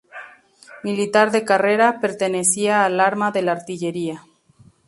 [0.83, 4.23] Militar de carrera, pertenecía al arma de artillería.